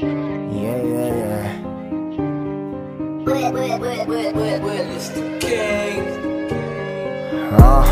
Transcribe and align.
Yeah, 0.00 0.06
yeah, 0.54 1.10
yeah. 1.10 1.58
어, 7.50 7.82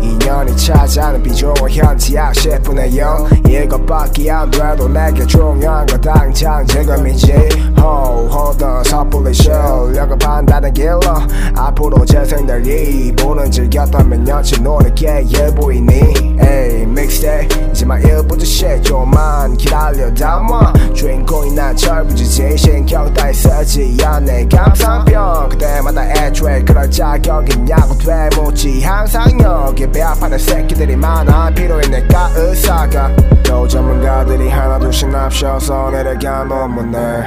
인연이 0.00 0.56
찾아는 0.56 1.22
비좁은 1.22 1.68
현지야 1.70 2.32
10분의 2.32 2.96
0 2.96 3.28
이것밖에 3.46 4.30
안 4.30 4.50
돼도 4.50 4.88
내게 4.88 5.26
중요한 5.26 5.84
건 5.84 6.00
당장 6.00 6.64
지금이지. 6.64 7.32
호 7.78 8.28
호더 8.28 8.82
섣불리 8.84 9.34
실력을 9.34 10.16
판다는 10.18 10.72
길로 10.72 11.00
앞으로 11.54 12.02
재생들이 12.06 13.12
보는 13.16 13.50
즐겼다면 13.50 14.26
여친 14.26 14.62
노력해 14.62 15.26
예보이니? 15.28 16.38
에이 16.40 16.86
믹스테이 16.86 17.48
이제 17.72 17.84
막 17.84 18.00
1부터 18.00 18.42
10 18.44 18.82
좀만 18.82 19.54
기다려 19.56 20.12
담아 20.14 20.71
주인공이 21.02 21.50
난 21.50 21.76
철부지지 21.76 22.56
신경 22.56 23.12
따위 23.12 23.34
쓰지 23.34 23.98
않네 24.04 24.46
감상평 24.46 25.48
그때마다 25.48 26.00
애초에 26.22 26.62
그럴 26.62 26.88
자격 26.90 27.48
있냐고 27.52 27.94
되묻지. 27.98 28.82
항상 28.82 29.40
여기 29.40 29.90
배아파는 29.90 30.38
새끼들이 30.38 30.94
많아. 30.94 31.50
내가 31.90 32.30
의사가. 32.36 33.10
또 33.42 33.66
전문가들이 33.68 34.48
하나둘씩 34.48 35.10
납셔서 35.10 35.90
내려간 35.90 36.48
논문을 36.48 37.26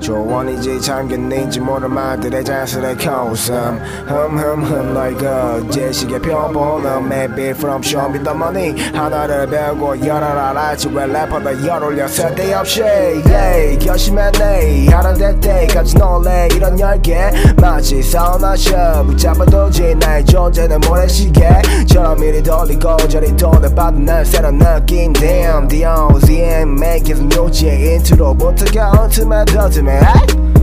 조언이지 0.00 0.80
참견인지 0.80 1.60
모를 1.60 1.88
말들의 1.88 2.44
자연스레 2.44 2.96
웃음. 3.30 3.78
흠흠흠 4.06 4.92
너희 4.94 5.14
그 5.14 5.68
제식의 5.70 6.20
표본은 6.22 7.04
Maybe 7.06 7.50
from 7.50 7.82
show 7.84 8.08
me 8.08 8.22
the 8.22 8.34
money. 8.34 8.74
하나를 8.94 9.46
배우고 9.48 9.98
열을 10.06 10.24
알았지. 10.24 10.88
왜 10.94 11.06
래퍼도 11.06 11.66
열 11.66 11.82
올려 11.82 12.06
쓸데없이. 12.08 12.82
Yeah, 12.82 13.78
결심했네. 13.78 14.86
하나 14.88 15.12
될 15.12 15.38
때까지 15.40 15.98
놀래 15.98 16.48
이런 16.66 16.80
열개 16.80 17.30
마치 17.60 18.02
사우나셔. 18.02 19.04
붙잡아두지 19.04 19.94
나의 20.00 20.24
존재는 20.24 20.80
모래시계처럼 20.80 22.20
이리 22.24 22.42
돌리고 22.42 22.96
저리 23.08 23.36
돌려봐도 23.36 24.00
날 24.00 24.26
새로운 24.26 24.58
느낌 24.58 25.12
Damn 25.12 25.68
the 25.68 25.86
OZM 25.86 26.72
make 26.72 27.14
it 27.14 27.22
뮤지의 27.22 27.96
인트로부터가 27.96 29.00
ultimate 29.00 29.56
ultimate 29.56 30.55